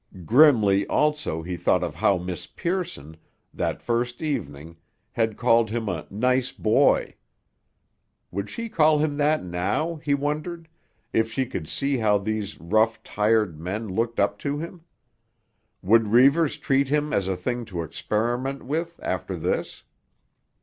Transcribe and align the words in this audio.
Grimly 0.25 0.87
also 0.87 1.43
he 1.43 1.55
thought 1.55 1.83
of 1.83 1.93
how 1.93 2.17
Miss 2.17 2.47
Pearson, 2.47 3.17
that 3.53 3.83
first 3.83 4.19
evening, 4.23 4.77
had 5.11 5.37
called 5.37 5.69
him 5.69 5.87
a 5.87 6.07
"nice 6.09 6.51
boy." 6.51 7.13
Would 8.31 8.49
she 8.49 8.67
call 8.67 8.97
him 8.97 9.17
that 9.17 9.43
now, 9.43 9.97
he 9.97 10.15
wondered, 10.15 10.67
if 11.13 11.31
she 11.31 11.45
could 11.45 11.67
see 11.69 11.97
how 11.97 12.17
these 12.17 12.59
rough, 12.59 13.03
tired 13.03 13.59
men 13.59 13.89
looked 13.89 14.19
up 14.19 14.39
to 14.39 14.57
him? 14.57 14.81
Would 15.83 16.07
Reivers 16.07 16.57
treat 16.57 16.87
him 16.87 17.13
as 17.13 17.27
a 17.27 17.35
thing 17.37 17.63
to 17.65 17.83
experiment 17.83 18.63
with 18.63 18.99
after 19.03 19.35
this? 19.35 19.83